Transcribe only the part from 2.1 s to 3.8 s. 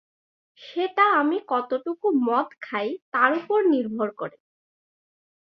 মদ খাই তার উপর